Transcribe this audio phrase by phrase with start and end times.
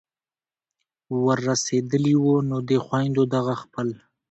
[1.23, 3.87] ور رسېدلي وو نو دې خویندو دغه خپل